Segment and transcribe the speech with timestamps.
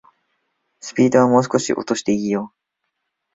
[0.79, 2.51] スピードはもう少し落としていいよ